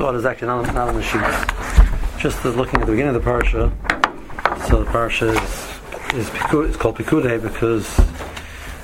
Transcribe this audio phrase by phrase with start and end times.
[0.00, 1.20] thought is actually not, not on the sheet.
[2.18, 3.70] Just looking at the beginning of the parsha.
[4.66, 6.30] So the parsha is, is
[6.66, 7.86] it's called Pikude because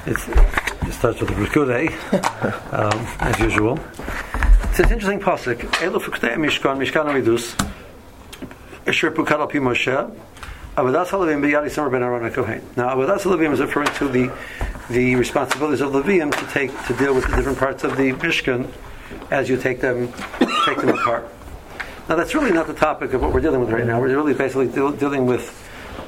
[0.04, 1.88] it starts with the Pikude,
[2.74, 3.80] um, as usual.
[4.64, 5.56] It's an interesting pasuk.
[5.56, 7.59] Elu Pikude Mishkan, Mishkan Amidus,
[8.87, 10.14] Asher Pukad Al Pi Moshe,
[10.77, 12.61] Avodas Halavim B'Yad Yisrael Ben Aaron Kohen.
[12.77, 14.30] Now, Avodas Halavim is referring to the
[14.91, 18.71] the responsibilities of Levium to take to deal with the different parts of the Mishkan
[19.30, 20.12] as you take them
[20.64, 21.29] take them apart.
[22.09, 24.01] Now, that's really not the topic of what we're dealing with right now.
[24.01, 25.52] We're really basically deal, dealing with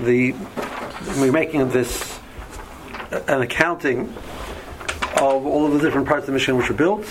[0.00, 0.32] the
[1.18, 2.20] we're making this
[3.10, 4.12] an accounting
[5.20, 7.04] of all of the different parts of the Mishkan which were built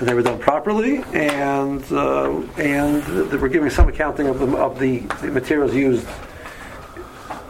[0.00, 4.78] and they were done properly, and uh, and we're giving some accounting of the of
[4.78, 6.08] the materials used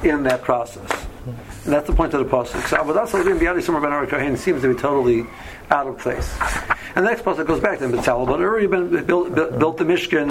[0.03, 1.07] in that process.
[1.65, 2.67] And that's the point of the pasuk.
[2.69, 5.27] So Avodah Salavim B'Yadi Sumer Ben Kohen seems to be totally
[5.71, 6.37] out of place.
[6.95, 10.31] And the next pasuk goes back to Mitzal, but already built, built the Mishkan,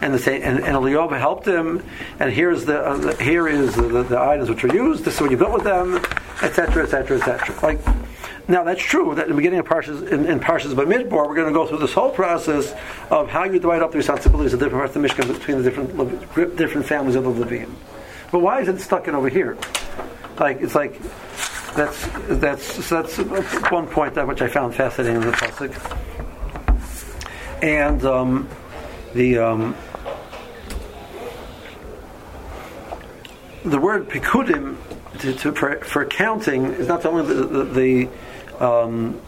[0.00, 1.82] and the and, and Eliyahu helped him.
[2.20, 5.04] And here's the, uh, the here is the, the, the, items which are used.
[5.04, 5.96] This is what you built with them,
[6.42, 7.58] etc., etc., etc.
[7.62, 7.80] Like
[8.48, 11.46] now, that's true that in the beginning of Parshas, in, in Parshas Bamidbar, we're going
[11.46, 12.74] to go through this whole process
[13.08, 15.70] of how you divide up the responsibilities of different parts of the Mishkan between the
[15.70, 17.72] different different families of the Levium.
[18.30, 19.56] But why is it stuck in over here?
[20.38, 21.00] Like it's like
[21.74, 23.16] that's that's so that's
[23.70, 25.98] one point that which I found fascinating in the pasuk.
[27.62, 28.48] And um,
[29.14, 29.76] the um,
[33.64, 34.76] the word pikudim
[35.20, 38.08] to, to, for, counting is not only the, the, the
[38.64, 39.20] um,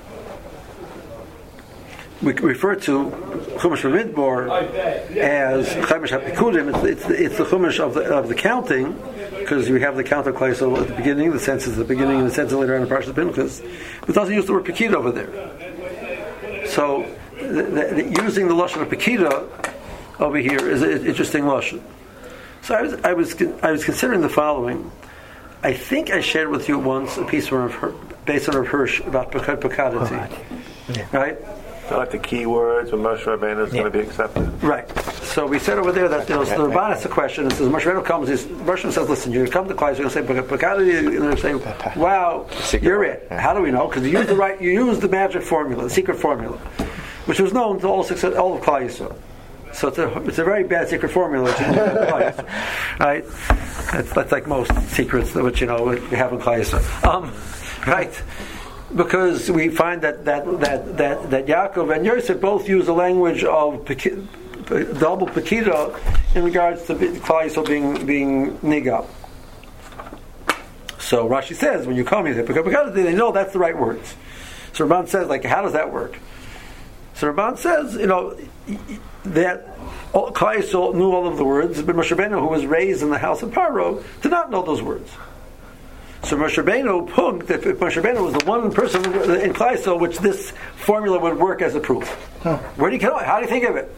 [2.25, 3.11] we refer to
[3.59, 4.51] Chumash Midbar
[5.17, 6.75] as Chumash HaPikudim.
[6.75, 8.93] It's, it's, it's, the Chumash of the, of the counting,
[9.39, 12.19] because we have the count of Klaisel at the beginning, the census at the beginning,
[12.21, 13.61] and the census later on in Parashat Pinchas.
[14.01, 16.67] But it doesn't use the word Pekida over there.
[16.69, 19.49] So, the, the, using the Lashon of Pekida
[20.21, 21.83] over here is an interesting Lashon.
[22.63, 24.91] So I was, I was, I was considering the following.
[25.63, 27.93] I think I shared with you once a piece from her,
[28.25, 30.97] based on Rav Hirsch about Pekad Pekadati.
[30.97, 31.17] Yeah.
[31.17, 31.39] Right?
[31.89, 33.81] So like the key words when Moshe Rabbeinu is Yeah.
[33.83, 34.63] going to be accepted.
[34.63, 34.89] Right.
[35.23, 37.47] So we said over there that there's, the Ramban asks a question.
[37.47, 38.29] It says Moshe Rabbeinu comes.
[38.29, 39.99] He's, Moshe says, "Listen, you're going to come to class.
[39.99, 41.55] You're going to say Pekadati." You're going to say,
[42.01, 43.41] "Wow, Secret you're it." Yeah.
[43.41, 43.89] How do we know?
[43.89, 44.61] Because you use the right.
[44.61, 46.57] You use the magic formula, the secret formula,
[47.27, 49.17] which was known to all six, all of Klal Yisrael.
[49.75, 51.75] So it's a, it's a very bad secret formula, which is in
[53.01, 53.25] right?
[53.93, 57.05] That's, that's like most secrets that which you know we have in Klal Yisrael.
[57.05, 57.33] Um,
[57.87, 58.23] right?
[58.95, 63.43] Because we find that that that that, that Yaakov and Yosef both use the language
[63.43, 69.07] of double pekida in regards to Klal being being niga.
[70.99, 72.95] So Rashi says when you come, say pekada.
[72.95, 74.15] They know that's the right words.
[74.73, 76.19] So Ramban says like, how does that work?
[77.15, 78.37] So Ramban says, you know,
[79.25, 79.77] that
[80.13, 83.51] Klal knew all of the words, but Moshe who was raised in the house of
[83.51, 85.11] Paro, did not know those words.
[86.25, 90.01] So Moshe Rabbeinu punked that if Moshe Rabbeinu was the one person in Klal Yisrael
[90.01, 92.09] which this formula would work as a proof.
[92.79, 93.25] Where do you it?
[93.27, 93.95] How do you think of it?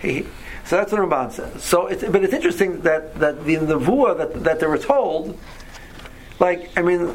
[0.00, 0.26] He,
[0.64, 1.62] so that's what Ramban says.
[1.62, 5.38] So, it's, but it's interesting that that the nevuah that that they were told,
[6.40, 7.14] like I mean,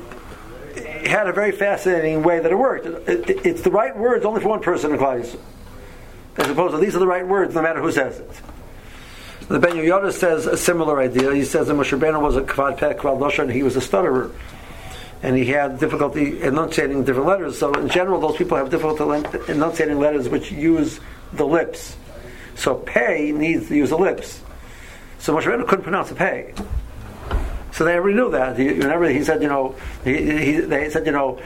[0.76, 2.86] it had a very fascinating way that it worked.
[2.86, 5.20] It- it- it's the right words only for one person in Klal
[6.38, 8.30] as opposed to these are the right words no matter who says it.
[9.52, 11.36] The Ben Yoda says a similar idea.
[11.36, 14.32] He says that Moshe Rabbeinu was a kvad peh, kvad and he was a stutterer,
[15.22, 17.60] and he had difficulty enunciating different letters.
[17.60, 19.04] So in general, those people have difficulty
[19.52, 21.02] enunciating letters which use
[21.34, 21.98] the lips.
[22.56, 24.40] So pay needs to use the lips.
[25.20, 26.54] So Moshe Rabbeinu couldn't pronounce a pay.
[27.74, 28.58] So they already knew that.
[28.58, 28.76] He,
[29.14, 29.76] he said, you know,
[30.06, 31.42] he, he, they said, you know,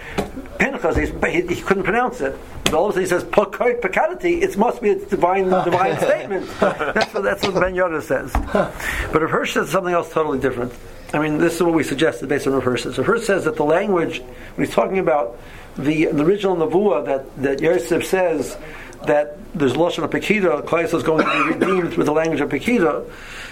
[0.59, 2.37] Pinchas, he, he couldn't pronounce it.
[2.75, 6.49] All of a sudden he says, "Pekad pekadati," it must be a divine, divine statement.
[6.59, 8.31] That's what, that's what Ben Yoda says.
[8.33, 10.73] But Rav Hirsch says something else totally different.
[11.13, 12.83] I mean, this is what we suggested based on Rav Hirsch.
[12.83, 12.97] says.
[12.97, 15.39] Rav Hirsch says that the language, when he's talking about
[15.77, 18.57] the, the original Nevuah that, that Yosef says
[19.05, 22.49] that there's Lashon of Pekida, Yisrael is going to be redeemed with the language of
[22.49, 23.09] Pekida,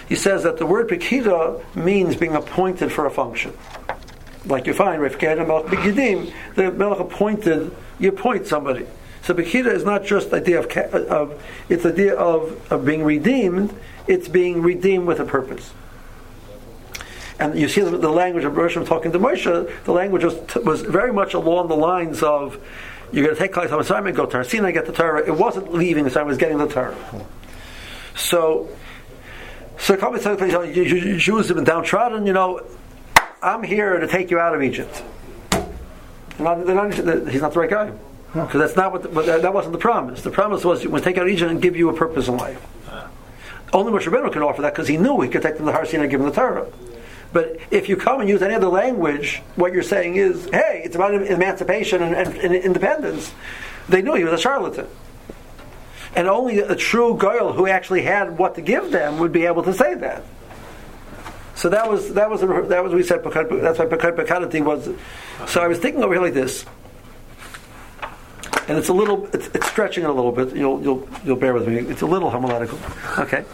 [0.08, 3.56] he says that the word Pekida means being appointed for a function.
[4.46, 8.86] Like you find, Rav Kedah Begidim, the Melech appointed, you appoint somebody.
[9.24, 13.74] So Pekida is not just idea of, of it's idea of, of being redeemed,
[14.06, 15.72] it's being redeemed with a purpose.
[17.40, 21.12] And you see the, language of Roshim talking to Moshe, the language was, was very
[21.12, 22.58] much along the lines of
[23.12, 25.26] you're going to take Klal Yisrael assignment, go to Har Sinai, get the Torah.
[25.26, 26.96] It wasn't leaving the assignment, it was getting the Torah.
[28.16, 28.68] So,
[29.78, 32.60] so you- you- Jews have been downtrodden, you know,
[33.42, 35.02] I'm here to take you out of Egypt.
[36.38, 36.92] Not- not-
[37.28, 37.90] he's not the right guy.
[38.34, 40.22] Because that's not what, the, that, that wasn't the promise.
[40.22, 42.60] The promise was, "We'll take out Egypt and give you a purpose in life."
[43.72, 45.86] Only Moshe Rabbeinu could offer that because he knew he could take them to Har
[45.86, 46.66] Sinai and give them the Torah.
[47.32, 50.96] But if you come and use any other language, what you're saying is, "Hey, it's
[50.96, 53.32] about emancipation and, and, and independence."
[53.88, 54.88] They knew he was a charlatan,
[56.16, 59.62] and only a true goel who actually had what to give them would be able
[59.62, 60.24] to say that.
[61.54, 63.22] So that was that was that was what we said.
[63.22, 64.88] That's why Pekad Pekadati was.
[65.46, 66.64] So I was thinking over here like this
[68.68, 70.54] and it's a little, it's, it's, stretching it a little bit.
[70.54, 71.78] You'll, you'll, you'll bear with me.
[71.78, 72.78] It's a little homiletical.
[73.18, 73.44] Okay,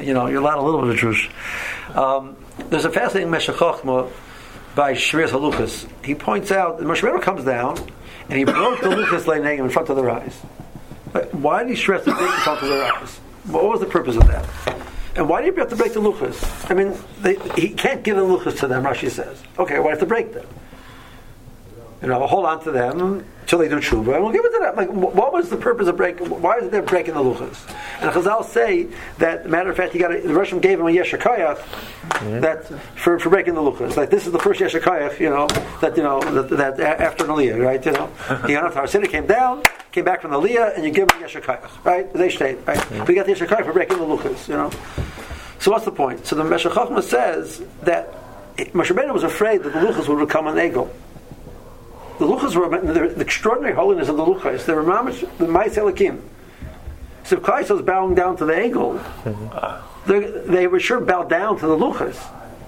[0.00, 1.96] you know, you're allowed a little bit of truth.
[1.96, 2.36] Um,
[2.70, 5.88] there's a fascinating Meshech by Shrias Haluchas.
[6.04, 7.78] He points out that Moshe comes down
[8.28, 10.34] and he broke the Luchas Leinegim in front of their eyes.
[11.32, 13.16] Why did he stress the in front of their eyes?
[13.46, 14.46] What was the purpose of that?
[15.14, 16.70] And why do you have to break the luchas?
[16.70, 18.84] I mean, they, he can't give the luchas to them.
[18.84, 20.46] Rashi says, "Okay, why have to break them?"
[22.02, 24.58] You know, hold on to them until they do tshuva, and we'll give it to
[24.58, 24.76] them.
[24.76, 26.28] Like, what was the purpose of breaking?
[26.28, 27.56] Why is it breaking the luchas?
[28.00, 28.88] And Chazal say
[29.18, 32.40] that, matter of fact, he got a, the Russian gave him a yasher koach mm-hmm.
[32.40, 32.66] that
[32.96, 33.96] for, for breaking the luchas.
[33.96, 35.46] Like this is the first yasher koach, you know,
[35.80, 37.84] that you know that, that after an aliyah, right?
[37.84, 38.06] You know,
[38.46, 41.22] he got up to came down, came back from the aliyah, and you give him
[41.22, 42.12] a yasher koach, right?
[42.12, 42.76] They stayed, right?
[42.76, 43.04] Mm-hmm.
[43.06, 44.70] We got the yasher koach for breaking the luchas, you know.
[45.60, 46.26] So what's the point?
[46.26, 48.12] So the Meshech says that
[48.56, 50.90] Moshe Rabbeinu was afraid that the luchas would become an egel.
[52.18, 54.64] The luchas were the, the extraordinary holiness of the luchas.
[54.64, 56.20] They were mamish the ma'is elakim.
[57.24, 60.10] So if Klai was bowing down to the egel, mm-hmm.
[60.10, 60.20] they,
[60.52, 62.16] they were sure bow down to the luchas.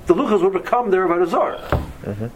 [0.07, 2.27] The luchas would become their avodah mm-hmm.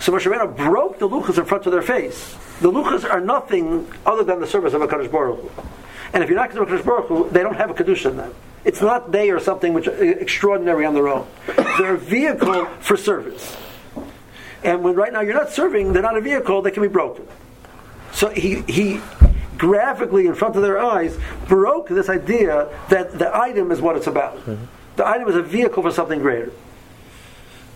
[0.00, 2.34] So Moshe Rabbeinu broke the luchas in front of their face.
[2.60, 5.62] The luchas are nothing other than the service of a Kadosh Baruch Hu.
[6.12, 8.34] And if you're not Kadosh Baruch Hu, they don't have a kedusha in them.
[8.64, 11.26] It's not they or something which extraordinary on their own.
[11.78, 13.56] They're a vehicle for service.
[14.64, 17.26] And when right now you're not serving, they're not a vehicle, they can be broken.
[18.12, 19.00] So he, he
[19.58, 21.16] graphically in front of their eyes
[21.48, 24.36] broke this idea that the item is what it's about.
[24.38, 24.64] Mm-hmm.
[24.96, 26.52] The item is a vehicle for something greater.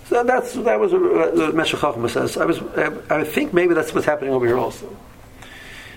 [0.08, 2.36] So that's that was what Meshech says.
[2.36, 2.60] I was
[3.10, 4.96] I think maybe that's what's happening over here also.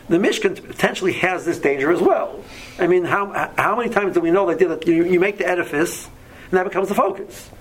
[0.08, 2.44] The Mishkan potentially has this danger as well.
[2.80, 4.88] I mean, how how many times do we know they did it?
[4.88, 7.52] You, you make the edifice, and that becomes the focus.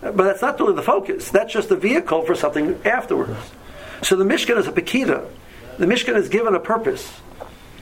[0.00, 1.30] But that's not really the focus.
[1.30, 3.38] That's just the vehicle for something afterwards.
[4.02, 5.28] So the Mishkan is a Pekida.
[5.78, 7.20] The Mishkan is given a purpose.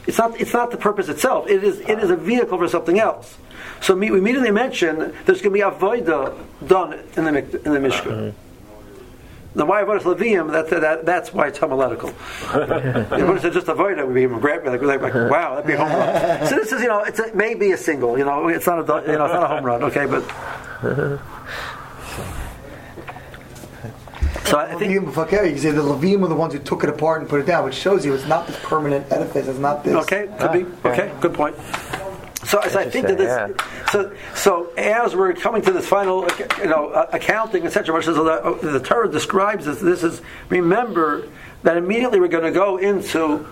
[0.07, 1.49] It's not, it's not the purpose itself.
[1.49, 3.37] It is, it is a vehicle for something else.
[3.81, 6.37] So we immediately mention there's going to be avoida
[6.67, 8.33] done in the, in the Mishkan.
[8.33, 9.59] Mm-hmm.
[9.59, 10.53] The why avodas levium?
[10.53, 12.11] That, that, that's why it's homiletical.
[12.55, 14.65] if it's just avoid, it would be great.
[14.65, 16.47] Like, like, like, wow, that'd be a home run.
[16.47, 18.19] So this is, you know, it's a, maybe a single.
[18.19, 19.83] You know, it's not a, you know, it's not a home run.
[19.85, 20.23] Okay, but
[24.47, 27.21] So I think you can say the Levim are the ones who took it apart
[27.21, 29.49] and put it down, which shows you it's not this permanent edifice.
[29.49, 29.95] It's not this.
[30.05, 30.65] Okay, could be.
[30.85, 31.57] Ah, okay, good point.
[32.45, 33.27] So, so I think that this.
[33.27, 33.87] Yeah.
[33.91, 38.07] So, so as we're coming to this final, uh, you know, uh, accounting, etc., which
[38.07, 39.81] is the, uh, the Torah describes this.
[39.81, 41.27] This is remember
[41.65, 43.45] that immediately we're going to go into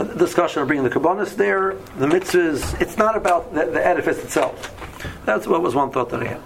[0.00, 2.80] a discussion of bringing the kabbanis there, the mitzvahs.
[2.80, 4.74] It's not about the, the, edifice itself.
[5.24, 6.40] That's what was one thought that I had.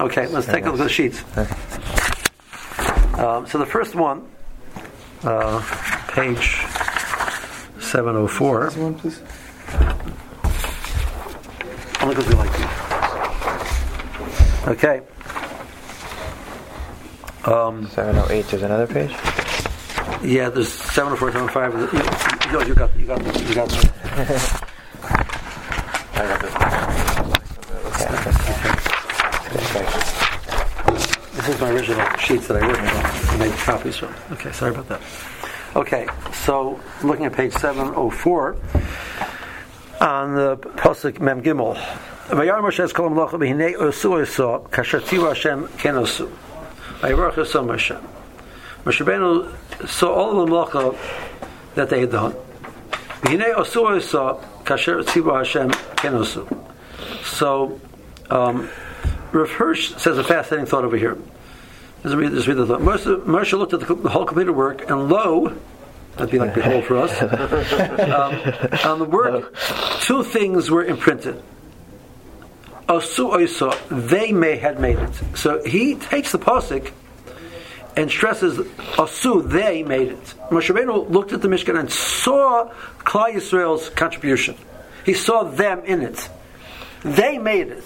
[0.00, 1.22] Okay, let's take a look at the sheets.
[3.14, 4.28] Um, so the first one,
[5.22, 5.60] uh,
[6.08, 6.64] page
[7.80, 8.64] 704.
[8.64, 9.20] This one, please.
[12.00, 12.66] Only because we like you.
[14.72, 15.02] Okay.
[17.44, 19.10] Um, 708, there's another page?
[20.22, 21.74] Yeah, there's 704, 705.
[21.74, 23.72] You, you, you got, you got, you got.
[26.14, 26.61] I got this.
[31.52, 33.38] Is my original sheets that I worked on.
[33.38, 34.14] Made copies from.
[34.32, 35.00] Okay, sorry about that.
[35.76, 38.56] Okay, so looking at page 704
[40.00, 41.76] on the Pasuk Mem Gimel.
[42.28, 46.30] Vayar Moshe es kol melacha b'hinei osu osu kasher tiu Hashem ken osu.
[47.00, 48.00] Vayivarach osu Moshe.
[48.84, 50.96] Moshe Rabbeinu saw all the melacha
[51.74, 52.32] that they had done.
[53.22, 56.46] B'hinei osu osu kasher tiu Hashem ken osu.
[57.24, 57.80] So,
[58.30, 58.70] um,
[59.32, 61.18] Rav Hirsch says a fascinating thought over here.
[62.04, 62.80] Let's read, read the thought.
[62.80, 65.56] Moshe, looked at the, the, whole completed work, and lo,
[66.16, 67.12] that'd be like behold for us.
[67.22, 69.54] um, on the work,
[70.00, 71.40] two things were imprinted.
[72.88, 75.22] Osu oisa, they may had made it.
[75.36, 76.92] So he takes the posik
[77.96, 80.34] and stresses Osu, they made it.
[80.50, 84.56] Moshe Rabbeinu looked at the Mishkan and saw Klal Yisrael's contribution.
[85.04, 86.28] He saw them in it.
[87.02, 87.84] They made it.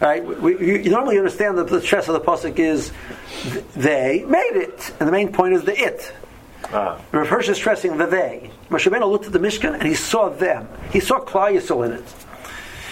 [0.00, 0.24] Right?
[0.24, 2.92] We, you normally understand that the stress of the pasuk is
[3.74, 6.12] they made it, and the main point is the it.
[6.72, 7.00] Ah.
[7.12, 8.50] Rav Hirsch is stressing the they.
[8.70, 10.68] Moshe Rabbeinu looked at the Mishkan and he saw them.
[10.90, 12.14] He saw Klal Yisrael in it.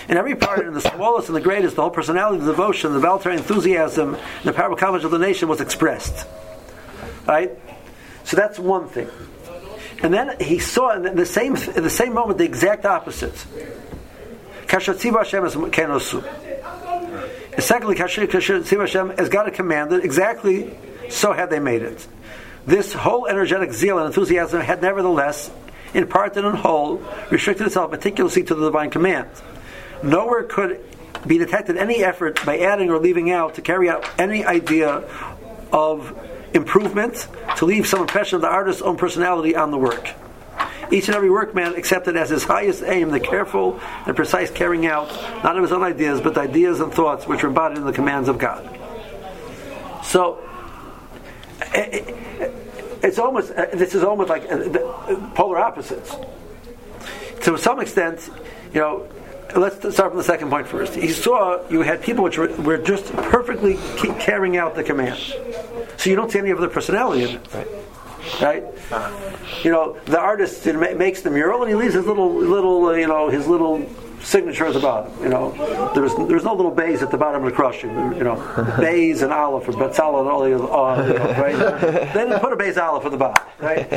[0.09, 3.01] In every part, in the smallest and the greatest, the whole personality, the devotion, the
[3.01, 6.27] voluntary enthusiasm, the powerful confidence of the nation was expressed.
[7.27, 7.59] Right?
[8.25, 9.09] So that's one thing.
[10.03, 13.35] And then he saw in the same in the same moment the exact opposite.
[14.67, 15.45] Kashatziva Hashem
[17.59, 20.77] Secondly, Kashatziva Hashem, as God had commanded, exactly
[21.09, 22.07] so had they made it.
[22.67, 25.51] This whole energetic zeal and enthusiasm had nevertheless,
[25.93, 29.29] in part and in whole, restricted itself meticulously to the divine command.
[30.03, 30.81] Nowhere could
[31.27, 35.05] be detected any effort by adding or leaving out to carry out any idea
[35.73, 36.19] of
[36.55, 40.13] improvement, to leave some impression of the artist's own personality on the work.
[40.91, 45.09] Each and every workman accepted as his highest aim the careful and precise carrying out,
[45.43, 47.93] not of his own ideas, but the ideas and thoughts which are embodied in the
[47.93, 48.69] commands of God.
[50.05, 50.43] So,
[51.61, 52.51] eh, eh, eh,
[53.03, 54.49] it's almost, this is almost like
[55.35, 56.15] polar opposites.
[57.43, 58.31] To some extent,
[58.73, 59.09] you know,
[59.57, 60.95] let's start from the second point first.
[60.95, 63.77] He saw you had people which were, were just perfectly
[64.19, 65.19] carrying out the command.
[65.97, 67.55] So you don't see any of the personality in it.
[67.55, 67.69] Right.
[68.41, 68.65] Right,
[69.63, 73.07] you know the artist makes the mural and he leaves his little, little, uh, you
[73.07, 73.87] know, his little
[74.25, 75.13] signature at the bottom.
[75.23, 77.83] You know, there's there's no little bays at the bottom of the cross.
[77.83, 81.81] You know, bays and olive for Betzalel and all the uh, you know, right?
[82.15, 83.93] they didn't put a bays olive at the bottom, right?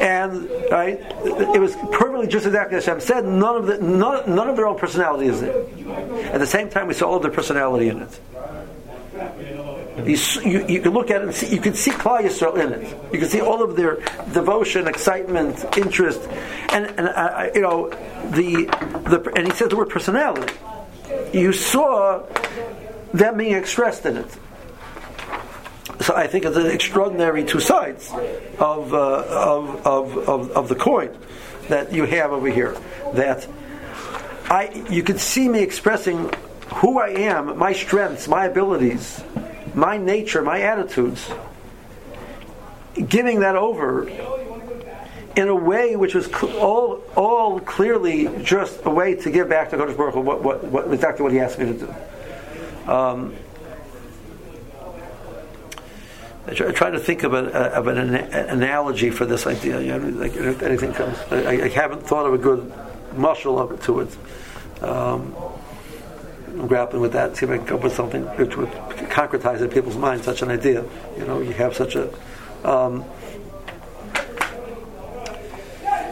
[0.00, 1.00] And right,
[1.54, 3.24] it was perfectly just exactly as Hashem said.
[3.24, 5.64] None of the none, none of their own personality is there.
[6.32, 8.20] At the same time, we saw all of their personality in it.
[10.06, 12.72] You, you, you, can look at it and see, you can see Klal Yisrael in
[12.72, 13.12] it.
[13.12, 13.96] You can see all of their
[14.32, 16.20] devotion, excitement, interest,
[16.70, 17.88] and, and uh, you know
[18.30, 18.66] the,
[19.08, 20.52] the and he says the word personality.
[21.32, 22.24] You saw
[23.12, 24.38] them being expressed in it.
[26.00, 28.10] So I think it's an extraordinary two sides
[28.58, 31.16] of, uh, of, of, of, of the coin
[31.68, 32.76] that you have over here.
[33.14, 33.46] That
[34.50, 36.30] I you could see me expressing
[36.76, 39.22] who I am, my strengths, my abilities,
[39.74, 41.30] my nature, my attitudes,
[43.08, 44.08] giving that over
[45.36, 49.76] in a way which was all, all clearly just a way to give back to
[49.76, 52.90] Kadosh Baruch Hu what, what, what, exactly what he asked me to do.
[52.90, 53.34] Um,
[56.46, 58.14] I try, I try, to think of, a, of an, an,
[58.48, 59.80] analogy for this idea.
[59.80, 62.72] You know, like anything comes, I, I, haven't thought of a good
[63.14, 64.82] muscle of it to it.
[64.82, 65.34] Um,
[66.62, 68.70] I'm grappling with that, see if I can come up with something which would
[69.10, 70.84] concretize in people's minds such an idea.
[71.18, 72.08] You know, you have such a.
[72.64, 73.04] Um,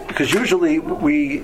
[0.08, 1.42] because usually we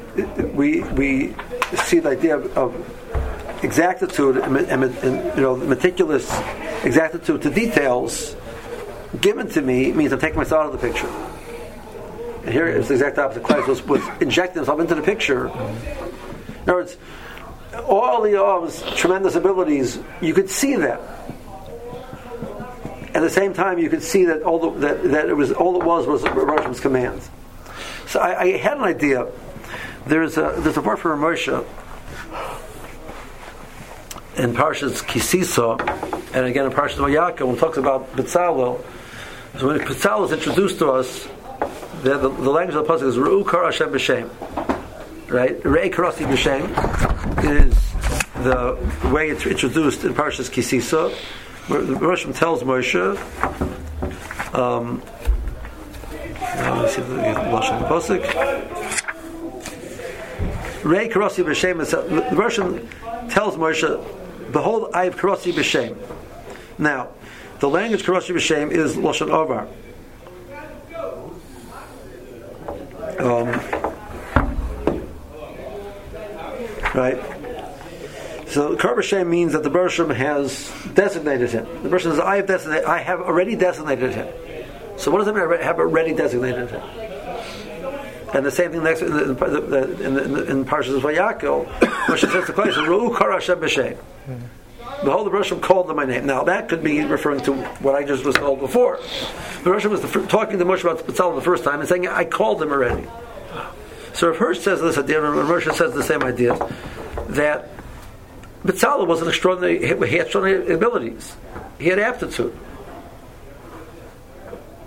[0.55, 1.37] we we
[1.77, 6.29] see the idea of, of exactitude and, and, and, you know meticulous
[6.83, 8.35] exactitude to details
[9.21, 11.07] given to me means I'm taking myself out of the picture.
[12.45, 13.45] And here it's the exact opposite.
[13.45, 15.47] Christ was, was injecting himself into the picture.
[15.47, 15.53] In
[16.65, 16.97] other words,
[17.85, 21.01] all Eliav's tremendous abilities, you could see them.
[23.15, 25.81] At the same time, you could see that all the, that, that it was all
[25.81, 27.31] it was was Rosh's commands.
[28.07, 29.27] So I, I, had an idea.
[30.07, 31.65] There's a there's a word for Moshe
[34.37, 35.77] in Parshas Ki Sisa,
[36.35, 38.85] and again in Parshas Vayaka, when it talks about Betzalel.
[39.59, 41.27] So when Betzalel is introduced to us,
[42.03, 44.29] the, the, the language of the pasuk is Ru'u Kar Hashem B'Shem.
[45.31, 45.61] Right?
[45.63, 47.06] Re'ei Karasi B'Shem
[47.47, 47.75] is
[48.43, 48.77] the
[49.13, 51.15] way it's introduced in Parshas Ki Sisa.
[51.69, 53.17] The Rosh tells Moshe.
[54.55, 55.03] Um,
[56.41, 57.89] let me see the Lashon
[61.09, 62.31] Karasi B'Shem.
[62.31, 62.89] The Russian
[63.29, 65.97] tells Moshe, "Behold, I have Karasi B'Shem."
[66.79, 67.09] Now,
[67.59, 69.67] the language Karasi B'Shem is Lashon Avar.
[73.19, 73.49] Um,
[76.95, 77.36] right.
[78.57, 81.67] So Karbashem means that the Bershom has designated him.
[81.83, 84.29] The Bershom says, I have designated I have already designated him.
[84.97, 85.45] So what does it mean?
[85.45, 86.81] I have already designated him.
[88.33, 91.67] And the same thing next in, the, in, the, in, the, in Parshas Vayakhel,
[92.07, 93.99] Moshe says to Ru'u Kar Hashem B'Shem.
[95.05, 96.25] Behold, the Roshim called them my name.
[96.25, 98.97] Now that could be referring to what I just was told before.
[99.65, 102.25] The Roshim was the, talking to Moshe about Betzalel the first time and saying, "I
[102.25, 103.07] called him already."
[104.15, 106.57] So if Hirsch says this idea, and Moshe says the same idea,
[107.29, 107.76] that
[108.67, 111.37] Betzalel was an extraordinary, he had extraordinary abilities.
[111.79, 112.57] He had aptitude.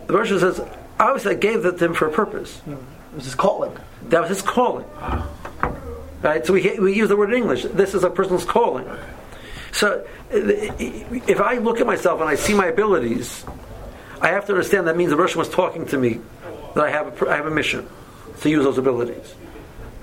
[0.08, 0.60] The Russian says,
[1.00, 2.60] obviously I gave that to him for a purpose.
[2.60, 2.74] Hmm.
[2.74, 3.76] It was his calling.
[4.10, 4.86] That was his calling.
[6.22, 6.46] Right?
[6.46, 7.64] So we, we use the word in English.
[7.64, 8.86] This is a person's calling.
[9.72, 13.46] So if I look at myself and I see my abilities,
[14.22, 16.20] I have to understand that means the Russian was talking to me
[16.76, 17.88] that I have a, I have a mission
[18.42, 19.34] to use those abilities.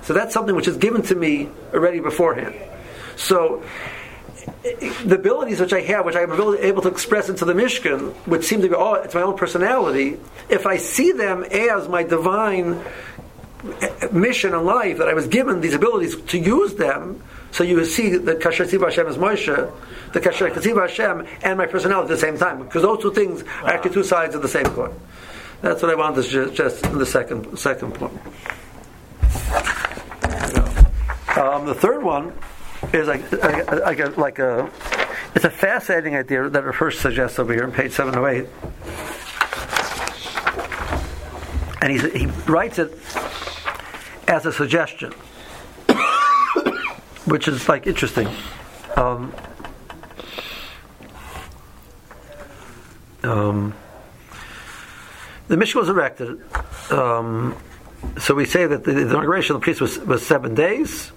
[0.02, 2.54] So that's something which is given to me already beforehand.
[3.16, 3.62] So
[4.62, 8.62] the abilities which I have, which I'm able, to express into the Mishkan, which seem
[8.62, 10.18] to be, oh, it's my own personality,
[10.48, 12.82] if I see them as my divine
[14.12, 18.10] mission in life, that I was given these abilities to use them, so you see
[18.10, 19.72] the Kasher Tziva Hashem is Moshe,
[20.12, 23.42] the Kasher Tziva Hashem, and my personality at the same time, because those two things
[23.62, 24.94] are actually two sides of the same coin.
[25.62, 28.12] That's what I wanted to just in the second second point.
[31.36, 32.32] Um, the third one
[32.92, 34.70] is like like a, like a
[35.34, 38.46] it's a fascinating idea that first suggests over here on page seven oh eight,
[41.82, 42.96] and he's, he writes it
[44.28, 45.12] as a suggestion,
[47.26, 48.28] which is like interesting.
[48.96, 49.34] Um,
[53.22, 53.74] um,
[55.48, 56.40] the mission was erected.
[56.90, 57.56] Um,
[58.18, 61.12] so we say that the, the inauguration of the priest was, was seven days.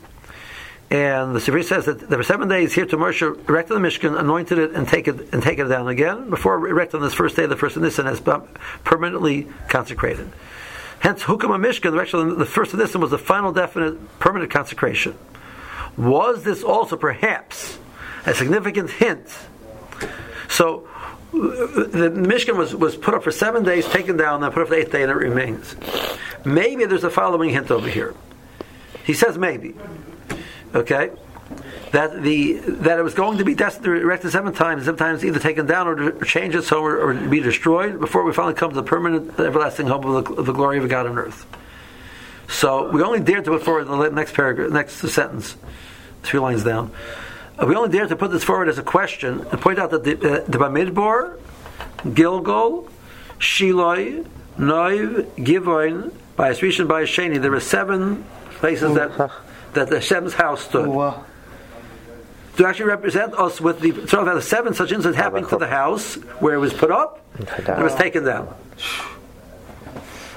[0.91, 4.19] And the Sifri says that there were seven days here to Moshe erected the Mishkan,
[4.19, 7.35] anointed it, and take it and take it down again before erecting on this first
[7.35, 8.19] day, the first of Nisan, has
[8.83, 10.31] permanently consecrated.
[10.99, 15.15] Hence, Hukam Mishkan, the actually the first of Nisan was the final definite permanent consecration.
[15.95, 17.77] Was this also perhaps
[18.25, 19.27] a significant hint?
[20.47, 20.89] So
[21.31, 24.75] the Mishkan was, was put up for seven days, taken down, then put up for
[24.75, 25.75] the eighth day, and it remains.
[26.43, 28.15] Maybe there's a following hint over here.
[29.03, 29.75] He says maybe.
[30.75, 31.11] Okay?
[31.91, 35.39] That the that it was going to be destined to erected seven times, sometimes either
[35.39, 38.69] taken down or to change it so or, or be destroyed before we finally come
[38.69, 41.47] to the permanent everlasting home of the, of the glory of God on earth.
[42.47, 45.55] So we only dared to put forward the next paragraph, next sentence,
[46.23, 46.91] three lines down.
[47.57, 50.03] Uh, we only dare to put this forward as a question and point out that
[50.03, 51.37] the, uh, the Bamidbar,
[52.13, 52.87] Gilgal,
[53.37, 54.25] Shiloi,
[54.57, 58.23] Noiv, Givon, by Rishon, by Sheni, there are seven
[58.59, 59.11] places that
[59.73, 60.87] that the Hashem's house stood.
[62.57, 65.67] To actually represent us with the sort of the seven such incidents happening to the
[65.67, 68.53] house where it was put up and it was taken down.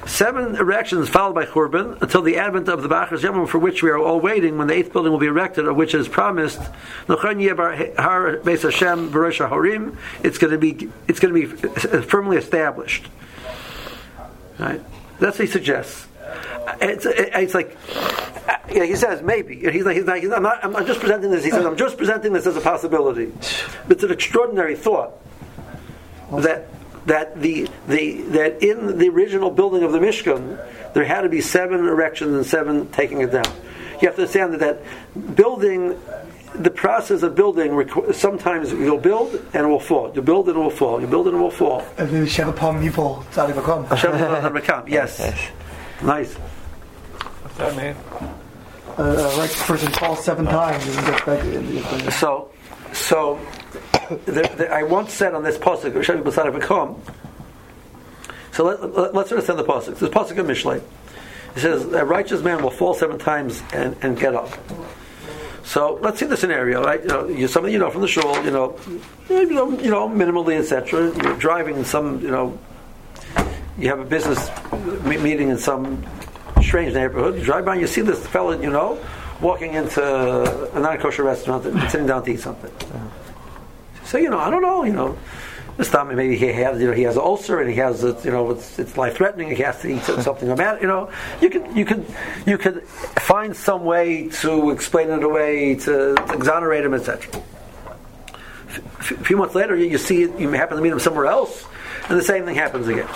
[0.07, 3.91] Seven erections followed by Churban until the advent of the Bachar Yom, for which we
[3.91, 6.61] are all waiting when the eighth building will be erected, of which is promised.
[10.23, 11.47] It's going to be it's going to be
[12.03, 13.09] firmly established.
[14.59, 14.83] Right?
[15.19, 16.07] That's what he suggests.
[16.81, 17.77] It's, it's like
[18.49, 19.57] uh, yeah, he says maybe.
[19.71, 21.45] He's like, he's like, I'm, not, I'm not just presenting this.
[21.45, 23.33] He says, I'm just presenting this as a possibility.
[23.89, 25.13] It's an extraordinary thought
[26.31, 26.69] that
[27.07, 30.59] that the, the that in the original building of the Mishkan
[30.95, 33.45] there had to be seven erections and seven taking it down.
[34.01, 35.99] You have to understand that, that building,
[36.55, 40.13] the process of building, sometimes you'll build and it will fall.
[40.15, 41.01] You build and it will fall.
[41.01, 41.85] You build and it will fall.
[41.99, 44.89] And then Shevapam Yipol Tzadik Bakom.
[44.89, 45.21] Yes.
[46.03, 46.35] Nice.
[46.35, 47.97] What's that mean?
[48.99, 52.13] A uh, righteous person falls seven times and gets back.
[52.13, 52.51] So,
[52.93, 53.41] so
[54.27, 57.01] the, the, I once said on this pasuk, Hashem B'Sadav Bakom.
[58.53, 59.99] So let, us let's understand the pasuk.
[59.99, 60.83] This pasuk of Mishlei.
[61.57, 64.51] It says a righteous man will fall seven times and, and get up.
[65.65, 67.01] So let's see the scenario, right?
[67.01, 68.79] You know, you're something you know from the shul, you know,
[69.31, 71.13] you know, you know, minimally, etc.
[71.23, 72.59] You're driving in some, you know,
[73.79, 74.51] you have a business
[75.05, 76.05] meeting in some
[76.63, 77.37] strange neighborhood.
[77.37, 79.03] You drive by, and you see this fellow, you know,
[79.41, 80.03] walking into
[80.75, 82.73] a non-kosher restaurant and sitting down to eat something.
[84.05, 85.19] So you know, I don't know, you know.
[85.79, 88.31] This time maybe he has, you know, he has an ulcer and he has, you
[88.31, 89.49] know, it's, it's life threatening.
[89.49, 91.11] He has to eat something about, it, you know.
[91.41, 92.05] You could, you could,
[92.47, 97.43] you could find some way to explain it away to, to exonerate him, etc.
[98.75, 101.65] A few months later, you, you see it, you happen to meet him somewhere else,
[102.11, 103.09] and the same thing happens again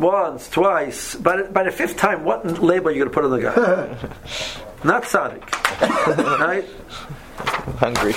[0.00, 1.14] once, twice.
[1.14, 3.54] By, by the fifth time, what label are you going to put on the guy?
[4.84, 5.44] Not tzaddik,
[6.40, 6.64] right?
[7.78, 8.12] Hungry.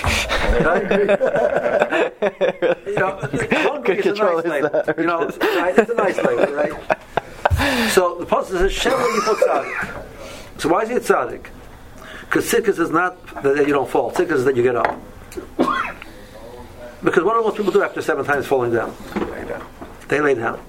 [0.64, 0.92] Right?
[2.88, 3.20] you know,
[3.64, 4.84] hungry is a nice label.
[4.98, 5.78] You know, right?
[5.78, 6.74] it's a nice label, right?
[7.92, 10.04] So the pasuk says, "Shem you put tzaddik."
[10.58, 11.48] So why is he a tzaddik?
[12.22, 14.12] Because tzidkus is not that you don't fall.
[14.12, 15.00] Tzidkus is that you get up.
[17.04, 18.96] Because what do most people do after seven times falling down?
[19.14, 19.68] They lay down?
[20.08, 20.60] They lay down.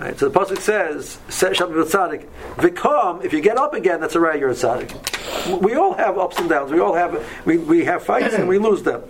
[0.00, 4.20] Right, so the pasuk says, "Shabbat tzaddik." Vikom, if you get up again, that's a
[4.20, 4.40] right.
[4.40, 5.60] You're a tzaddik.
[5.60, 6.72] We all have ups and downs.
[6.72, 9.02] We all have we, we have fights and we lose them.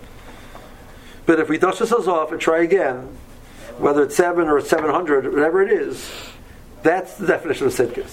[1.27, 3.17] But if we dust ourselves off and try again,
[3.79, 6.11] whether it's seven or seven hundred, whatever it is,
[6.83, 8.13] that's the definition of tzidkus.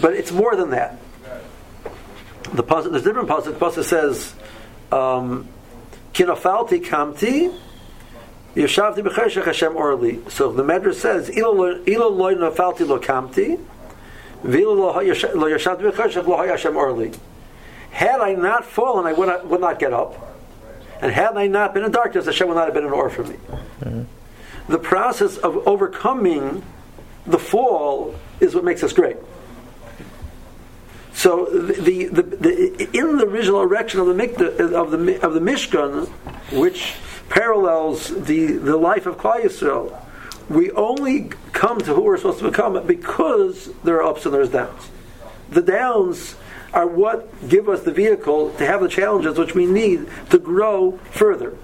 [0.00, 0.98] But it's more than that.
[2.52, 3.44] The pasuk, there's different pasuk.
[3.44, 4.34] The pasuk says,
[4.90, 5.46] um,
[6.14, 7.54] "Kinofalti kamti."
[8.58, 10.18] Yeshavti b'cheshach Hashem orli.
[10.28, 13.56] So the Medrash says, Ilo loy nafalti lo kamti,
[14.42, 14.94] v'ilo lo
[15.48, 17.12] yeshavti b'cheshach lo Hashem orli.
[17.92, 20.36] Had I not fallen, I would not, would not get up.
[21.00, 23.22] And had I not been in darkness, Hashem would not have been an or for
[23.22, 23.36] me.
[23.36, 24.02] Mm-hmm.
[24.72, 26.64] The process of overcoming
[27.26, 29.16] the fall is what makes us great.
[31.18, 36.06] So the, the, the, in the original erection of the of the of the Mishkan,
[36.52, 36.94] which
[37.28, 40.00] parallels the, the life of Klal Yisrael,
[40.48, 44.50] we only come to who we're supposed to become because there are ups and there's
[44.50, 44.90] downs.
[45.50, 46.36] The downs
[46.72, 50.98] are what give us the vehicle to have the challenges which we need to grow
[51.10, 51.56] further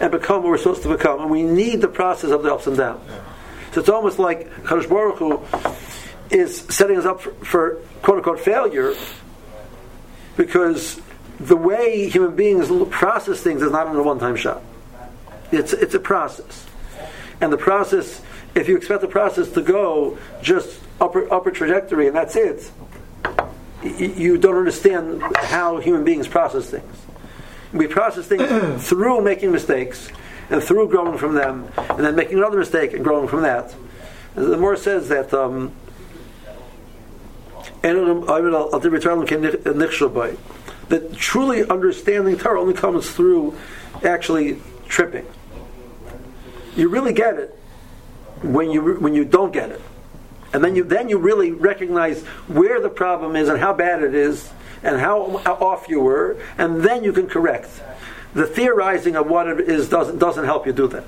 [0.00, 1.20] and become what we're supposed to become.
[1.20, 3.06] And we need the process of the ups and downs.
[3.72, 5.44] So it's almost like Kadosh Baruch Hu
[6.30, 8.94] is setting us up for, for quote unquote failure
[10.36, 11.00] because
[11.38, 14.62] the way human beings process things is not in a one time shot.
[15.52, 16.66] It's, it's a process.
[17.40, 18.22] And the process,
[18.54, 22.70] if you expect the process to go just upper, upper trajectory and that's it,
[23.82, 26.96] you don't understand how human beings process things.
[27.72, 30.08] We process things through making mistakes
[30.50, 33.74] and through growing from them, and then making another mistake and growing from that.
[34.34, 35.72] The more says that um,
[40.88, 43.56] that truly understanding Torah only comes through
[44.02, 45.26] actually tripping.
[46.76, 47.56] You really get it
[48.42, 49.80] when you when you don't get it,
[50.52, 54.14] and then you then you really recognize where the problem is and how bad it
[54.14, 54.50] is
[54.82, 57.70] and how, off you were, and then you can correct.
[58.34, 61.04] The theorizing of what it is doesn't doesn't help you do that.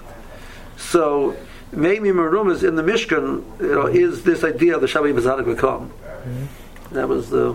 [0.77, 1.37] So
[1.73, 5.57] maybe Marumas in the Mishkan you know, is this idea of the Shabbat Bazadik will
[5.57, 5.91] come.
[5.91, 6.66] Mm-hmm.
[6.93, 7.53] That was the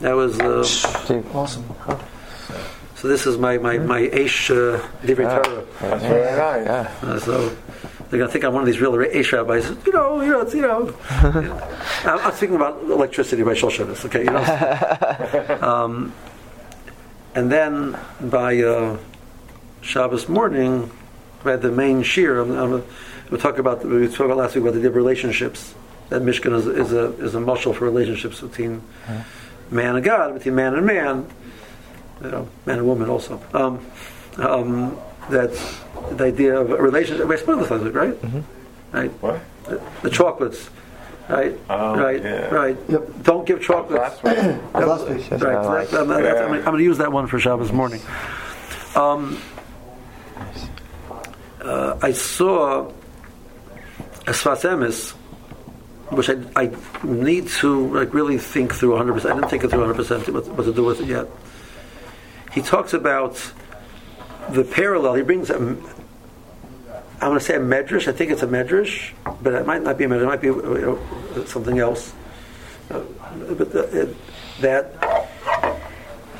[0.00, 1.64] that was the awesome.
[2.96, 5.64] So this is my my my Aish uh, Divrei Torah.
[5.80, 6.66] That's very nice.
[6.66, 7.08] Yeah.
[7.08, 7.56] Uh, so
[8.12, 9.70] they're going to think I'm one of these real Aish rabbis.
[9.86, 10.94] You know, you know, it's, you know.
[11.10, 14.04] I'm, I'm, speaking about electricity by Shoshanis.
[14.04, 15.66] Okay, you know.
[15.66, 16.12] um,
[17.34, 18.98] and then by uh,
[19.80, 20.90] Shabbos morning,
[21.42, 22.84] by the main shiur, I'm, I'm,
[23.30, 25.74] we'll talk about we talked about last week about the relationships.
[26.12, 28.82] That Mishkan is, is a is a muscle for relationships between
[29.70, 31.26] man and God, between man and man
[32.22, 33.40] you know, man and woman also.
[33.52, 33.84] Um,
[34.36, 34.98] um,
[35.30, 35.80] that's
[36.12, 37.26] the idea of a relationship.
[37.26, 38.14] We spoiled the right?
[38.14, 38.96] Mm-hmm.
[38.96, 39.10] Right.
[39.22, 39.40] What?
[39.64, 40.68] The, the chocolates.
[41.28, 42.46] Right, oh, right, yeah.
[42.48, 42.76] right.
[42.88, 43.22] Yep.
[43.22, 44.22] Don't give chocolates.
[44.22, 45.30] Last Last week.
[45.30, 45.88] Right.
[45.88, 48.02] so that- I'm, that's- I'm going to use that one for Shabbos morning.
[48.96, 49.40] Um,
[51.62, 52.88] uh, I saw
[54.26, 55.14] a Sfas Emes,
[56.12, 56.70] which I, I
[57.02, 59.30] need to like really think through 100%.
[59.30, 61.26] I didn't think it through 100% what, what to do with it yet
[62.52, 63.52] he talks about
[64.50, 65.14] the parallel.
[65.14, 65.78] He brings a, I'm
[67.20, 68.08] going to say a medrash.
[68.08, 70.22] I think it's a medrash, but it might not be a medrash.
[70.22, 70.98] It might be you
[71.34, 72.12] know, something else.
[72.90, 73.00] Uh,
[73.54, 74.16] but the, it,
[74.60, 74.92] that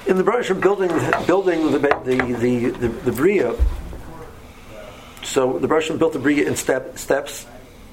[0.07, 0.91] in the Baruch building
[1.27, 3.55] building the the the, the, the Bria.
[5.23, 7.47] So the Baruch built the Bria in step, steps,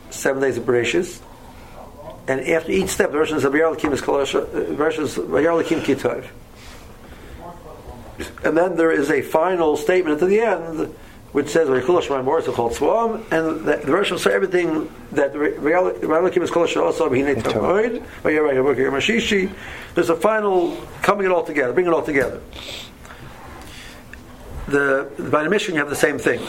[0.09, 1.21] seven days of Bereshis.
[2.29, 6.25] And after each step, the Baruch says, "Vayar is Baruch says, "Vayar Lakim Kitov."
[8.43, 10.93] and then there is a final statement at the end
[11.31, 11.85] which says and
[13.65, 17.07] the, the Rosh say everything that Ralakim is called also
[19.95, 22.41] there's a final coming it all together bring it all together.
[24.67, 26.41] The by the mission you have the same thing.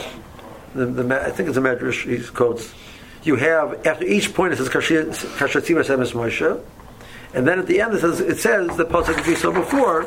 [0.75, 2.73] The, the, I think it's a medrash he quotes
[3.22, 6.62] you have after each point it says Kashatzima Semes Moshe
[7.33, 10.04] and then at the end it says, it says the pasuk we saw before,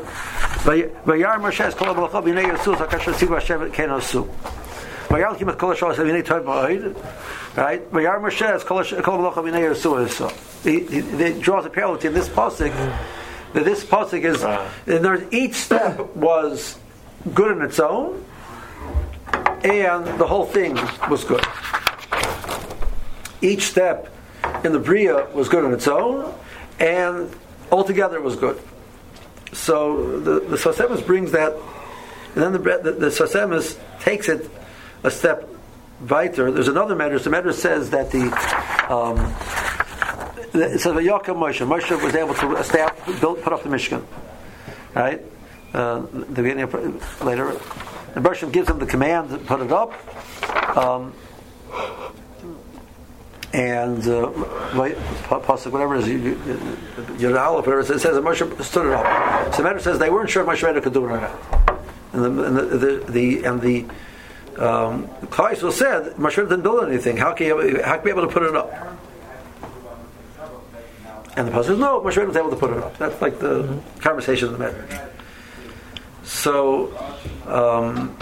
[0.64, 4.28] "Vayar Moshe es kol ha'malacha b'nei Yosuf hakasher tzivu Hashem ken osu."
[5.08, 6.94] Vayar kim kol ha'shol b'nei tov ma'od.
[7.56, 7.90] Right?
[7.90, 12.72] Vayar Moshe es kol ha'malacha b'nei Yosuf He, draws a parallel to this pasuk.
[13.54, 16.78] That this pasuk is, and there's each step was
[17.32, 18.22] good in its own,
[19.62, 20.74] and the whole thing
[21.08, 21.46] was good.
[23.44, 24.08] Each step
[24.64, 26.34] in the Bria was good on its own,
[26.80, 27.30] and
[27.70, 28.58] altogether it was good.
[29.52, 31.52] So the, the Sfas Emes brings that,
[32.34, 34.50] and then the, the, the Sfas Emes takes it
[35.02, 35.46] a step
[36.08, 36.50] weiter.
[36.50, 37.24] There's another Medrash.
[37.24, 38.32] The Medrash says that the
[38.88, 39.18] um,
[40.54, 41.66] it says Yaakov Moshe.
[41.66, 44.04] Moshe was able to establish, build, put up the Mishkan.
[44.94, 45.20] Right?
[45.74, 47.50] Uh, the beginning of, later,
[48.14, 49.92] and Bershom gives him the command to put it up.
[50.76, 51.12] Um,
[53.54, 54.26] and uh,
[54.74, 56.18] whatever it is
[57.22, 59.54] whatever it says, it Moshe stood it up.
[59.54, 61.80] So the matter says they weren't sure if Moshe could do it or not.
[62.12, 63.84] And the and the, the, the and the
[64.58, 67.16] um, Klal said, Moshe didn't build anything.
[67.16, 68.72] How can you, how can you be able to put it up?
[71.36, 72.98] And the pasuk says, no, Moshe was able to put it up.
[72.98, 75.00] That's like the conversation of the message.
[76.24, 76.96] So,
[77.46, 78.16] um,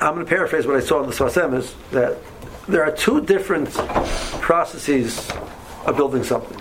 [0.00, 2.18] I'm going to paraphrase what I saw in the Sfas Emes is that
[2.68, 3.72] there are two different
[4.40, 5.30] processes
[5.86, 6.60] of building something.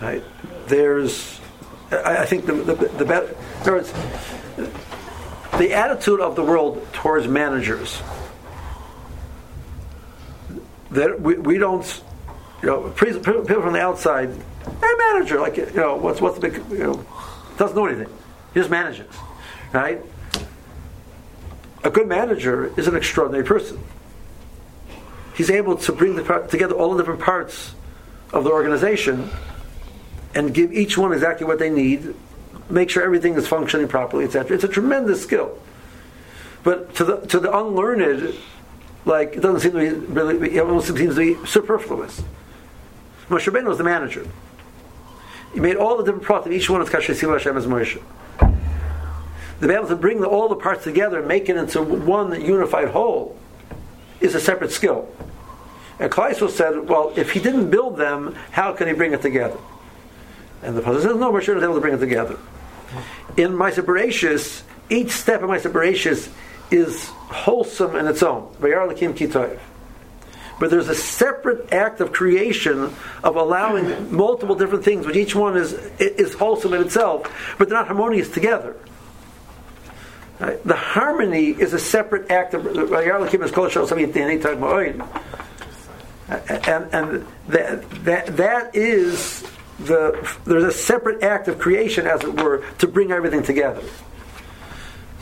[0.00, 0.22] Right?
[0.66, 1.40] There's,
[1.90, 3.92] I, I think the the, the better, there's
[5.58, 8.02] the attitude of the world towards managers.
[10.90, 12.02] That we, we don't,
[12.62, 16.62] you know, people from the outside, hey manager, like you know, what's what's the big,
[16.70, 17.06] you know,
[17.56, 18.12] doesn't know anything,
[18.52, 19.12] he just manages,
[19.72, 20.00] right?
[21.84, 23.78] A good manager is an extraordinary person.
[25.34, 27.74] He's able to bring the, together all the different parts
[28.32, 29.30] of the organization
[30.34, 32.14] and give each one exactly what they need,
[32.70, 34.54] make sure everything is functioning properly, etc.
[34.54, 35.58] It's a tremendous skill.
[36.62, 38.34] But to the to the unlearned,
[39.04, 40.56] like it doesn't seem to be really.
[40.56, 42.22] It almost seems to be superfluous.
[43.28, 44.26] Moshe Rabbeinu was the manager.
[45.52, 48.02] He made all the different parts of each one of Kasher Sil Hashem as Moshe.
[49.60, 52.40] To be able to bring the, all the parts together and make it into one
[52.44, 53.38] unified whole
[54.24, 55.08] is a separate skill.
[56.00, 59.58] And Kleisel said, well, if he didn't build them, how can he bring it together?
[60.62, 62.38] And the Pasuk says, no, was able to bring it together.
[63.36, 66.32] In Maisa Bereshis, each step of Maisa Bereshis
[66.70, 68.48] is wholesome in its own.
[70.60, 75.56] But there's a separate act of creation of allowing multiple different things, which each one
[75.56, 78.76] is is wholesome in itself, but they're not harmonious together.
[80.40, 80.62] Right?
[80.64, 84.58] The harmony is a separate act of Vayar Lakim is called Shal Samit Dini Tag
[84.58, 85.00] Ma'oid.
[86.68, 89.44] and and that that that is
[89.78, 93.82] the there's a separate act of creation, as it were, to bring everything together.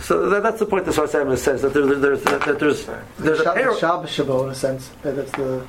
[0.01, 2.87] So that, that's the point that Sarsaim says that, there, there's that, that there's
[3.19, 4.91] there's a Shab- Shabbos Shabbat in a sense.
[5.03, 5.67] That's the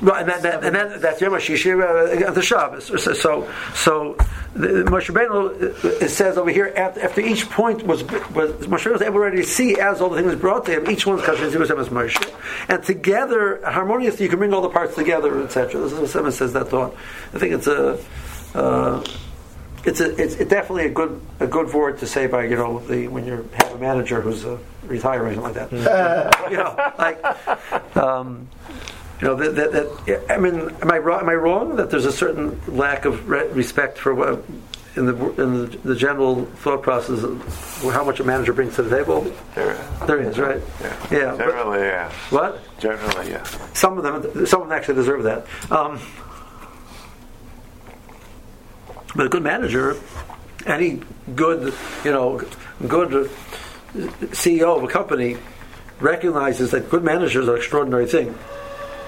[0.00, 2.86] Right, and, that, that, and that, that's Yom HaShishi, uh, the Shabbos.
[2.86, 4.16] So, so, so
[4.54, 9.02] the, Moshe Rabbeinu, it says over here, after, after each point was, was Moshe was
[9.02, 11.78] able already to see as all the things brought to him, each one's Kasher Zivus
[11.78, 12.34] as Moshe.
[12.68, 15.80] And together, harmoniously, you can bring all the parts together, etc.
[15.80, 16.94] This is what Simon says that thought.
[17.32, 17.98] I think it's a,
[18.54, 19.04] uh,
[19.84, 23.08] it's a, it's definitely a good, a good word to say by, you know, the,
[23.08, 25.70] when you have a manager who's uh, retiring, like that.
[26.50, 28.48] you know, like, um,
[29.24, 31.20] you know, that, that, that, I mean, am I wrong?
[31.20, 34.44] Am I wrong that there's a certain lack of re- respect for what
[34.96, 37.40] in the in the, the general thought process of
[37.84, 39.22] how much a manager brings to the table?
[39.54, 39.74] There,
[40.06, 40.60] There is, right?
[40.82, 41.06] yeah.
[41.10, 41.30] Yeah.
[41.30, 42.12] but- Generally, yeah.
[42.28, 42.78] what?
[42.78, 43.44] Generally, yeah.
[43.72, 45.46] Some of them, some of them actually deserve that.
[45.72, 45.98] Um,
[49.16, 49.96] but a good manager,
[50.66, 51.00] any
[51.34, 51.72] good,
[52.04, 52.42] you know,
[52.86, 53.30] good
[53.94, 55.38] CEO of a company
[55.98, 58.36] recognizes that good managers are an extraordinary thing.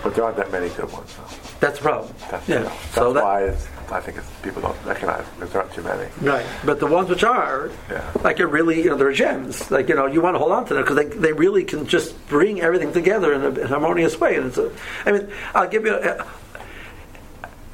[0.03, 1.15] But there aren't that many good ones.
[1.17, 1.25] Though.
[1.61, 2.15] That's the problem.
[2.31, 2.63] That's, yeah.
[2.63, 5.83] that's so that, why it's, I think it's, people don't recognize because there aren't too
[5.83, 6.09] many.
[6.21, 8.09] Right, but the ones which are, Yeah.
[8.23, 9.71] like, are really, you know, they're gems.
[9.71, 11.87] Like, you know, you want to hold on to them because they, they really can
[11.87, 14.37] just bring everything together in a, in a harmonious way.
[14.37, 14.71] And it's a,
[15.07, 16.27] I mean, I'll give you, a,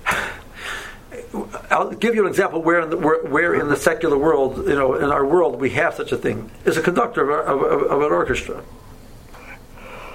[1.71, 4.75] I'll give you an example where in the where, where in the secular world, you
[4.75, 6.51] know, in our world, we have such a thing.
[6.65, 8.63] Is a conductor of, of, of an orchestra.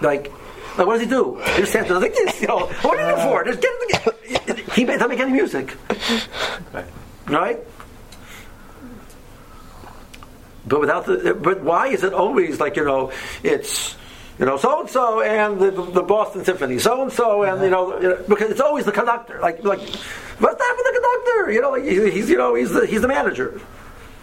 [0.02, 0.32] Like,
[0.78, 1.36] like, what does he do?
[1.56, 2.68] He just stands there like this, you know.
[2.82, 3.44] What are you for?
[3.44, 3.72] Just get
[4.50, 4.60] it.
[4.74, 5.76] He doesn't make any music,
[6.74, 6.86] Right.
[7.28, 7.60] right?
[10.68, 13.12] But without the, but why is it always like you know,
[13.42, 13.96] it's
[14.38, 17.70] you know so and so and the, the Boston Symphony, so and so and you
[17.70, 19.40] know, because it's always the conductor.
[19.42, 21.52] Like like, what's that with the conductor?
[21.54, 23.62] You know, like he's you know he's the he's the manager,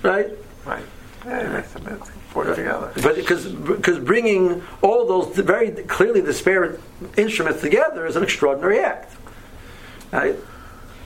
[0.02, 0.28] right?
[0.66, 0.84] Right.
[1.24, 2.92] Yeah, them it's put together.
[3.02, 6.80] But because bringing all those very clearly disparate
[7.16, 9.16] instruments together is an extraordinary act.
[10.12, 10.36] Right?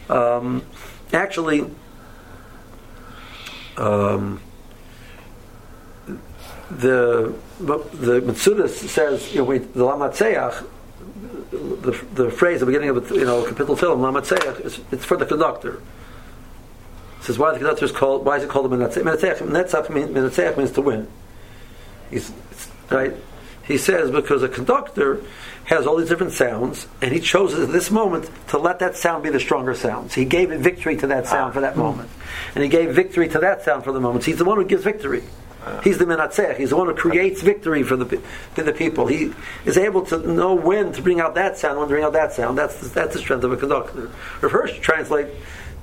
[0.08, 0.64] Um,
[1.12, 1.70] actually,
[3.76, 4.40] um,
[6.70, 10.66] the the Mitsudas says you know we, the Lamatseach.
[11.50, 15.16] The, the phrase at the beginning of you know capital film Lamatseach is it's for
[15.16, 15.80] the conductor.
[17.20, 19.02] Says why the conductor is called why is it called a menatzeach?
[19.02, 21.08] Menatzeach, menatzeach, mean- menatzeach means to win.
[22.10, 22.32] He's
[22.90, 23.14] right.
[23.64, 25.22] He says because a conductor
[25.68, 29.22] has all these different sounds, and he chose at this moment to let that sound
[29.22, 30.10] be the stronger sound.
[30.10, 31.78] So he gave victory to that sound for that ah.
[31.78, 32.08] moment,
[32.54, 34.24] and he gave victory to that sound for the moment.
[34.24, 35.22] So He's the one who gives victory.
[35.62, 35.82] Ah.
[35.82, 36.56] He's the menatzeach.
[36.56, 38.06] He's the one who creates victory for the
[38.54, 39.06] for the people.
[39.06, 39.34] He
[39.66, 42.32] is able to know when to bring out that sound, when to bring out that
[42.32, 42.56] sound.
[42.56, 44.06] That's the, that's the strength of a conductor.
[44.40, 45.28] Hirsch translate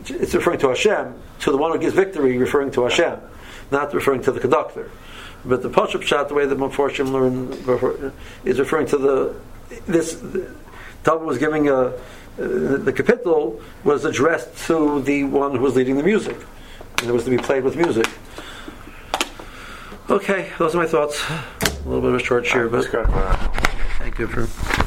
[0.09, 3.19] it's referring to Hashem, to the one who gives victory, referring to Hashem,
[3.71, 4.89] not referring to the conductor.
[5.43, 8.13] But the Pashup shot, the way that Mephoshim learn, before-
[8.43, 9.35] is referring to the
[9.85, 10.21] this.
[11.03, 11.93] Talmud was giving a
[12.37, 16.37] the, the capital was addressed to the one who was leading the music,
[16.99, 18.07] and it was to be played with music.
[20.09, 21.23] Okay, those are my thoughts.
[21.29, 21.43] A
[21.85, 23.01] little bit of a short share, but go.
[23.01, 23.35] uh,
[23.99, 24.84] thank you for.